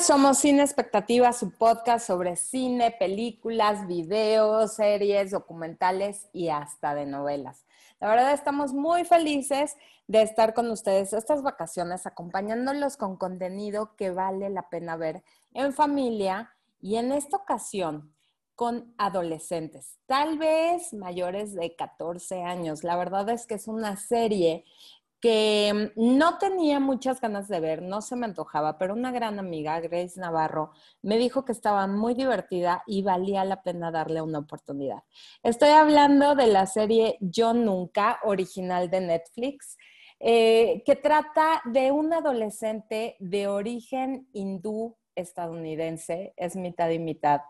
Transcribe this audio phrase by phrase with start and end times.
[0.00, 7.64] Somos Cine Expectativa, su podcast sobre cine, películas, videos, series, documentales y hasta de novelas.
[8.00, 9.76] La verdad estamos muy felices
[10.08, 15.72] de estar con ustedes estas vacaciones, acompañándolos con contenido que vale la pena ver en
[15.72, 18.12] familia y en esta ocasión
[18.56, 22.84] con adolescentes, tal vez mayores de 14 años.
[22.84, 24.64] La verdad es que es una serie
[25.24, 29.38] que mm, no tenía muchas ganas de ver, no se me antojaba, pero una gran
[29.38, 34.40] amiga, Grace Navarro, me dijo que estaba muy divertida y valía la pena darle una
[34.40, 35.02] oportunidad.
[35.42, 39.78] Estoy hablando de la serie Yo Nunca, original de Netflix,
[40.20, 47.40] eh, que trata de un adolescente de origen hindú estadounidense, es mitad y mitad,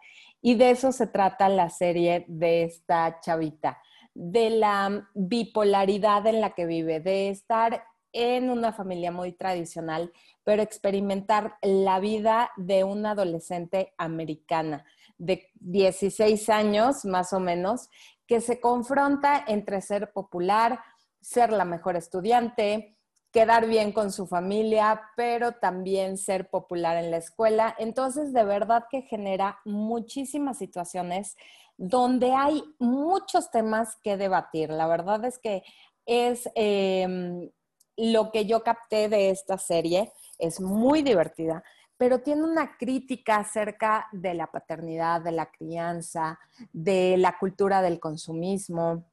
[0.40, 3.80] y de eso se trata la serie de esta chavita
[4.14, 10.12] de la bipolaridad en la que vive, de estar en una familia muy tradicional,
[10.44, 14.84] pero experimentar la vida de una adolescente americana
[15.18, 17.90] de 16 años más o menos,
[18.26, 20.80] que se confronta entre ser popular,
[21.20, 22.96] ser la mejor estudiante,
[23.34, 27.74] quedar bien con su familia, pero también ser popular en la escuela.
[27.80, 31.36] Entonces, de verdad que genera muchísimas situaciones
[31.76, 34.70] donde hay muchos temas que debatir.
[34.70, 35.64] La verdad es que
[36.06, 37.50] es em,
[37.96, 41.64] lo que yo capté de esta serie, es muy divertida,
[41.96, 46.38] pero tiene una crítica acerca de la paternidad, de la crianza,
[46.72, 49.04] de la cultura del consumismo,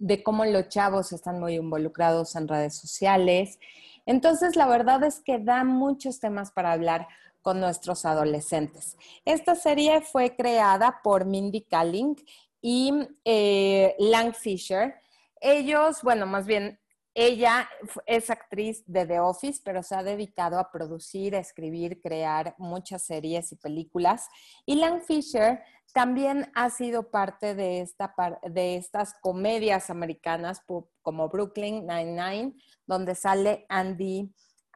[0.00, 3.60] de cómo los chavos están muy involucrados en redes sociales.
[4.06, 7.06] Entonces, la verdad es que da muchos temas para hablar
[7.42, 8.96] con nuestros adolescentes.
[9.24, 12.16] Esta serie fue creada por Mindy Kaling
[12.60, 12.92] y
[13.24, 14.94] eh, Lang Fisher.
[15.40, 16.79] Ellos, bueno, más bien,
[17.20, 17.68] ella
[18.06, 23.52] es actriz de The Office, pero se ha dedicado a producir, escribir, crear muchas series
[23.52, 24.26] y películas.
[24.64, 25.60] Y Lang Fisher
[25.92, 28.14] también ha sido parte de, esta,
[28.48, 30.62] de estas comedias americanas
[31.02, 32.54] como Brooklyn Nine-Nine,
[32.86, 34.32] donde sale Andy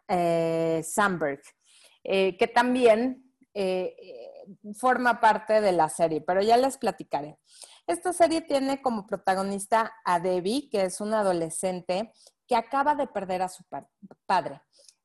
[0.09, 1.41] eh, Samberg.
[2.03, 3.97] Eh, que también eh,
[4.75, 7.39] forma parte de la serie, pero ya les platicaré.
[7.87, 12.13] Esta serie tiene como protagonista a Debbie, que es una adolescente
[12.47, 13.65] que acaba de perder a su
[14.27, 14.61] padre.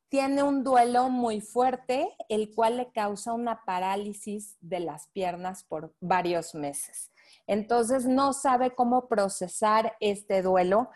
[0.09, 5.94] Tiene un duelo muy fuerte, el cual le causa una parálisis de las piernas por
[5.99, 7.11] varios meses.
[7.45, 10.89] Entonces no sabe cómo procesar este duelo,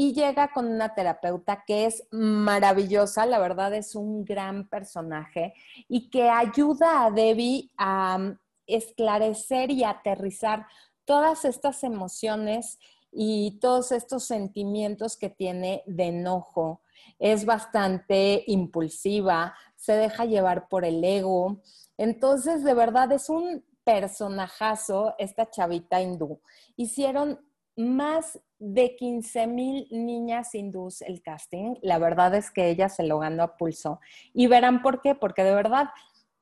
[0.00, 5.54] y llega con una terapeuta que es maravillosa, la verdad es un gran personaje
[5.88, 8.38] y que ayuda a Debbie a um,
[8.68, 10.68] esclarecer y aterrizar
[11.04, 12.78] todas estas emociones
[13.12, 16.82] y todos estos sentimientos que tiene de enojo.
[17.18, 21.62] Es bastante impulsiva, se deja llevar por el ego.
[21.96, 26.40] Entonces, de verdad, es un personajazo esta chavita hindú.
[26.76, 27.40] Hicieron
[27.76, 31.76] más de 15 mil niñas hindús el casting.
[31.80, 34.00] La verdad es que ella se lo ganó a pulso.
[34.34, 35.88] Y verán por qué, porque de verdad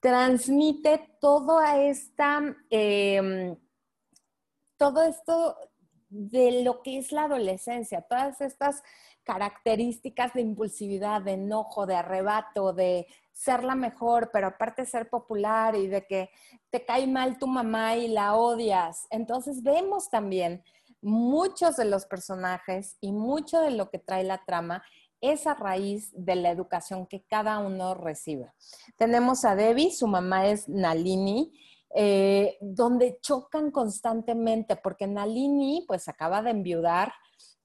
[0.00, 2.41] transmite toda esta,
[2.71, 3.56] em,
[4.77, 5.56] todo esto
[6.16, 8.82] de lo que es la adolescencia, todas estas
[9.22, 15.75] características de impulsividad, de enojo, de arrebato, de ser la mejor, pero aparte ser popular
[15.75, 16.31] y de que
[16.71, 19.06] te cae mal tu mamá y la odias.
[19.10, 20.62] Entonces vemos también
[21.03, 24.83] muchos de los personajes y mucho de lo que trae la trama
[25.21, 28.53] es a raíz de la educación que cada uno recibe.
[28.97, 31.53] Tenemos a Debbie, su mamá es Nalini,
[31.95, 37.13] eh, donde chocan constantemente, porque Nalini pues acaba de enviudar,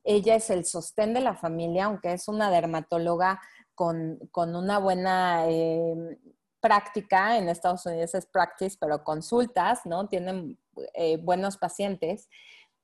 [0.03, 3.39] ella es el sostén de la familia, aunque es una dermatóloga
[3.75, 6.17] con, una buena eh,
[6.59, 10.07] práctica, en Estados Unidos es practice, pero consultas, ¿no?
[10.07, 10.59] Tienen
[10.93, 12.29] eh, buenos pacientes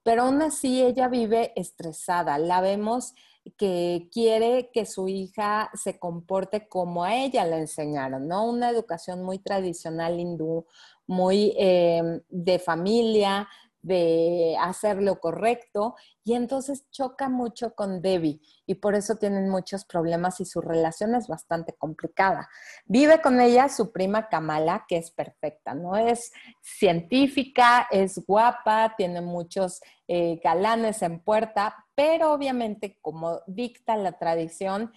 [0.07, 2.37] pero aún así ella vive estresada.
[2.37, 3.13] La vemos
[3.57, 8.45] que quiere que su hija se comporte como a ella le enseñaron, ¿no?
[8.45, 10.65] Una educación muy tradicional hindú,
[11.07, 13.47] muy eh, de familia,
[13.81, 19.85] de hacer lo correcto y entonces choca mucho con Debbie y por eso tienen muchos
[19.85, 22.49] problemas y su relación es bastante complicada.
[22.85, 25.95] Vive con ella su prima Kamala, que es perfecta, ¿no?
[25.95, 34.19] Es científica, es guapa, tiene muchos eh, galanes en puerta, pero obviamente como dicta la
[34.19, 34.91] tradición,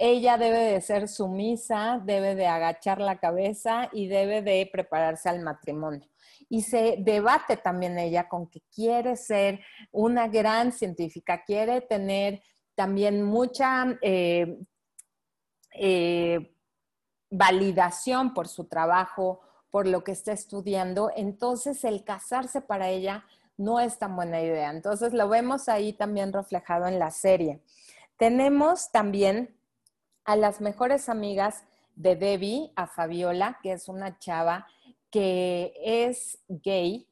[0.00, 5.40] ella debe de ser sumisa, debe de agachar la cabeza y debe de prepararse al
[5.40, 6.08] matrimonio
[6.52, 9.60] y se debate también ella con que quiere ser
[9.92, 12.42] una gran científica, quiere tener
[12.74, 14.58] también mucha, eh,
[15.72, 16.52] eh,
[17.30, 23.24] validación por su trabajo, por lo que está estudiando, entonces el casarse para ella
[23.56, 24.70] no es tan buena idea.
[24.70, 27.62] Entonces lo vemos ahí también reflejado en la serie.
[28.16, 29.56] Tenemos también
[30.30, 31.64] a las mejores amigas
[31.96, 34.64] de Debbie, a Fabiola, que es una chava
[35.10, 37.08] que es gay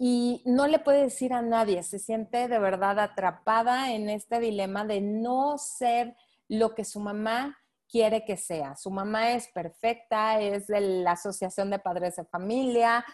[0.00, 4.84] y no le puede decir a nadie, se siente de verdad atrapada en este dilema
[4.84, 6.16] de no ser
[6.48, 7.56] lo que su mamá
[7.90, 8.76] quiere que sea.
[8.76, 13.04] Su mamá es perfecta, es de la Asociación de Padres de Familia,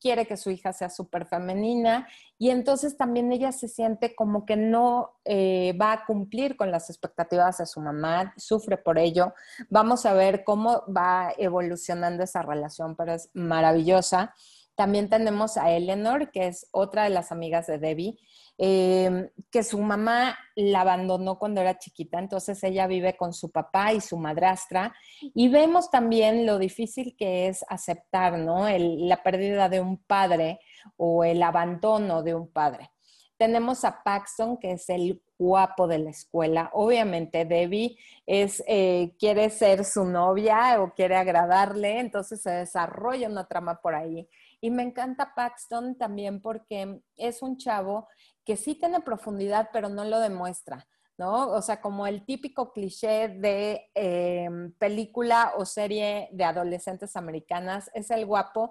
[0.00, 2.08] quiere que su hija sea súper femenina
[2.38, 6.88] y entonces también ella se siente como que no eh, va a cumplir con las
[6.90, 9.34] expectativas de su mamá, sufre por ello.
[9.68, 14.34] Vamos a ver cómo va evolucionando esa relación, pero es maravillosa.
[14.74, 18.18] También tenemos a Eleanor, que es otra de las amigas de Debbie,
[18.58, 23.92] Em, que su mamá la abandonó cuando era chiquita, entonces ella vive con su papá
[23.92, 24.94] y su madrastra.
[25.34, 28.66] Y vemos también lo difícil que es aceptar, ¿no?
[28.68, 30.60] la pérdida de un padre
[30.96, 32.90] o el abandono de un padre.
[33.36, 36.70] Tenemos a Paxton, que es el guapo de la escuela.
[36.72, 43.48] Obviamente, Debbie es, eh, quiere ser su novia o quiere agradarle, entonces se desarrolla una
[43.48, 44.28] trama por ahí.
[44.64, 48.06] Y me encanta Paxton también porque es un chavo
[48.44, 50.86] que sí tiene profundidad, pero no lo demuestra,
[51.18, 51.50] ¿no?
[51.50, 58.12] O sea, como el típico cliché de em, película o serie de adolescentes americanas, es
[58.12, 58.70] el guapo,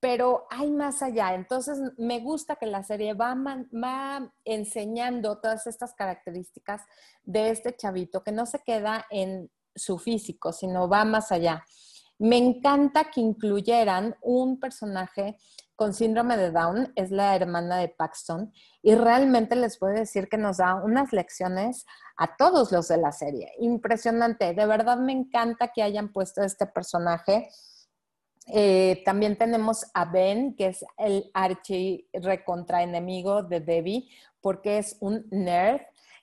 [0.00, 1.34] pero hay más allá.
[1.34, 3.36] Entonces, me gusta que la serie va
[4.42, 6.80] enseñando todas estas características
[7.24, 11.62] de este chavito, que no se queda en su físico, sino va más allá.
[12.18, 15.36] Me encanta que incluyeran un personaje
[15.76, 18.50] con síndrome de Down, es la hermana de Paxton,
[18.82, 21.84] y realmente les puedo decir que nos da unas lecciones
[22.16, 23.52] a todos los de la serie.
[23.58, 27.50] Impresionante, de verdad me encanta que hayan puesto este personaje.
[28.46, 34.08] Eh, también tenemos a Ben, que es el archi recontra enemigo de Debbie,
[34.40, 35.82] porque es un nerd.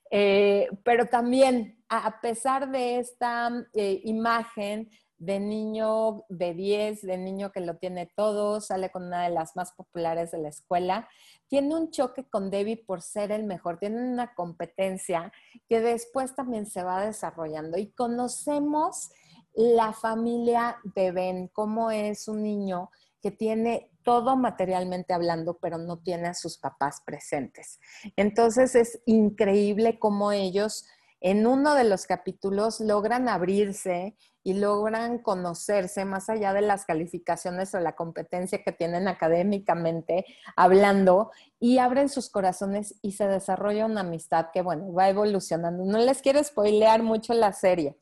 [0.09, 4.89] Eh, pero también, a pesar de esta eh, imagen
[5.23, 9.55] de niño de 10, de niño que lo tiene todo, sale con una de las
[9.55, 11.07] más populares de la escuela.
[11.47, 15.31] Tiene un choque con Debbie por ser el mejor, tiene una competencia
[15.69, 19.11] que después también se va desarrollando y conocemos
[19.53, 22.89] la familia de Ben, cómo es un niño
[23.21, 27.79] que tiene todo materialmente hablando, pero no tiene a sus papás presentes.
[28.17, 30.85] Entonces es increíble cómo ellos
[31.21, 37.73] en uno de los capítulos logran abrirse y logran conocerse más allá de las calificaciones
[37.73, 40.25] o la competencia que tienen académicamente
[40.55, 45.85] hablando y abren sus corazones y se desarrolla una amistad que, bueno, va evolucionando.
[45.85, 47.97] No les quiero spoilear mucho la serie.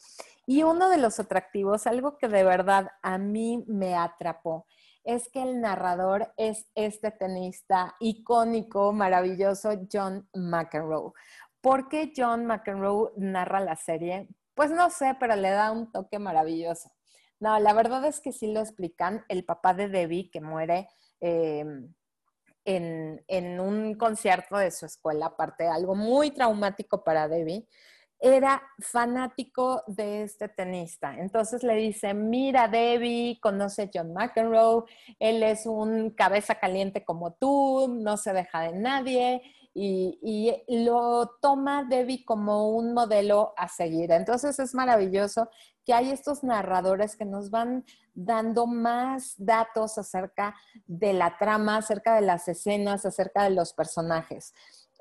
[0.48, 4.66] Y uno de los atractivos, algo que de verdad a mí me atrapó,
[5.04, 11.12] es que el narrador es este tenista icónico, maravilloso, John McEnroe.
[11.62, 14.28] ¿Por qué John McEnroe narra la serie?
[14.62, 16.92] Pues no sé, pero le da un toque maravilloso.
[17.40, 19.25] No, la verdad es que sí lo explican.
[19.28, 20.88] El papá de Debbie, que muere
[21.19, 21.66] eh,
[22.63, 27.68] en, en, un concierto de su escuela, aparte, algo muy traumático para Debbie,
[28.20, 31.15] era fanático de este tenista.
[31.18, 34.84] Entonces le dice, mira Debbie, conoce a John McEnroe,
[35.18, 39.41] él es un cabeza caliente como tú, no se deja de nadie
[39.74, 44.12] y, lo toma Debbie como un modelo a seguir.
[44.12, 45.50] Entonces es maravilloso
[45.86, 52.16] que hay estos narradores que nos van dando más datos acerca de la trama, acerca
[52.16, 54.54] de las escenas, acerca de los personajes.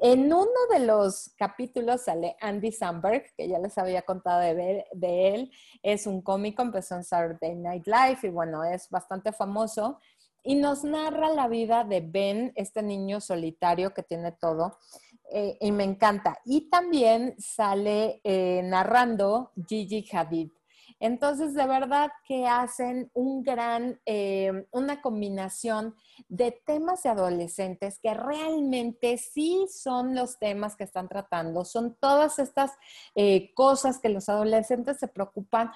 [0.03, 5.35] En uno de los capítulos sale Andy Samberg, que ya les había contado de, de
[5.35, 5.53] él.
[5.83, 9.99] Es un cómico, empezó en Saturday Night Live y bueno, es bastante famoso
[10.43, 14.79] y nos narra la vida de Ben, este niño solitario que tiene todo,
[15.33, 16.39] eh, y me encanta.
[16.45, 20.51] Y también sale eh, narrando Gigi Hadid.
[20.99, 25.95] Entonces, de verdad que hacen un gran, eh, una combinación
[26.29, 32.39] de temas de adolescentes que realmente sí son los temas que están tratando, son todas
[32.39, 32.73] estas
[33.55, 35.71] cosas que los adolescentes se preocupan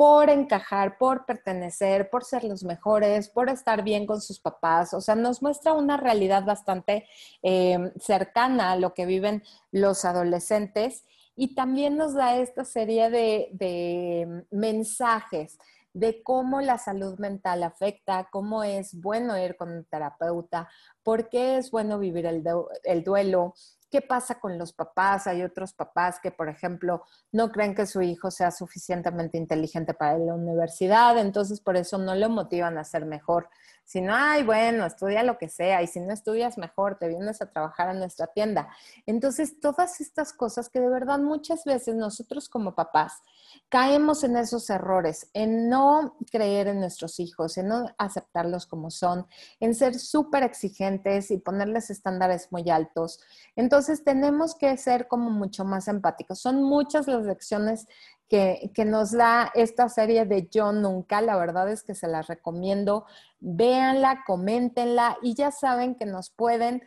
[0.00, 4.94] por encajar, por pertenecer, por ser los mejores, por estar bien con sus papás.
[4.94, 7.06] O sea, nos muestra una realidad bastante
[7.42, 9.42] eh, cercana a lo que viven
[9.72, 11.04] los adolescentes
[11.36, 15.58] y también nos da esta serie de, mensajes
[15.92, 20.70] de cómo la salud mental afecta, cómo es bueno ir con un terapeuta,
[21.02, 23.52] por qué es bueno vivir el, duelo,
[23.90, 25.26] ¿qué pasa con los papás?
[25.26, 30.16] Hay otros papás que, por ejemplo, no creen que su hijo sea suficientemente inteligente para
[30.18, 33.48] la universidad, entonces por eso no lo motivan a ser mejor,
[33.84, 37.50] sino, ay, bueno, estudia lo que sea, y si no estudias mejor, te vienes a
[37.50, 38.68] trabajar a nuestra tienda.
[39.06, 43.22] Entonces, todas estas cosas que de verdad muchas veces nosotros como papás
[43.68, 49.26] caemos en esos errores, en no creer en nuestros hijos, en no aceptarlos como son,
[49.60, 53.20] en ser súper exigentes y ponerles estándares muy altos.
[53.56, 56.40] Entonces, tenemos que ser como mucho más empáticos.
[56.40, 57.86] Son muchas las lecciones
[58.30, 61.20] que, nos da esta serie de Yo Nunca.
[61.20, 63.04] La verdad es que se las recomiendo.
[63.40, 66.82] Véanla, coméntenla y ya saben que nos pueden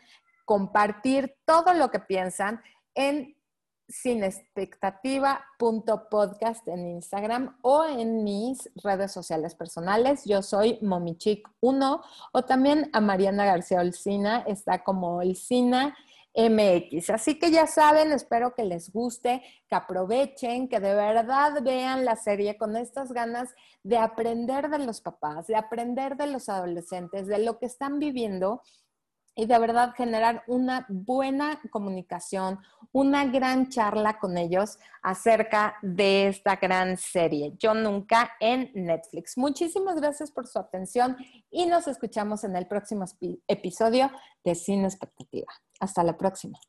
[0.46, 2.62] compartir todo lo que piensan
[2.96, 3.36] en
[3.94, 10.26] sinexpectativa.podcast en Instagram o en mis redes sociales personales.
[10.26, 15.96] Yo soy momichic1 o también a Mariana García Olcina, está como Olcina
[16.36, 17.12] MX.
[17.12, 22.16] Así que ya saben, espero que les guste, que aprovechen, que de verdad vean la
[22.16, 27.40] serie con estas ganas de aprender de los papás, de aprender de los adolescentes, de
[27.40, 28.62] lo que están viviendo
[29.36, 32.60] y de verdad generar una buena comunicación,
[32.92, 39.38] una gran charla con ellos acerca de esta gran serie, Yo Nunca en Netflix.
[39.38, 41.18] Muchísimas gracias por su atención
[41.50, 43.06] y nos escuchamos en el próximo
[43.48, 44.12] episodio
[44.44, 45.52] de Cine Expectativa.
[45.80, 46.60] Hasta la próxima.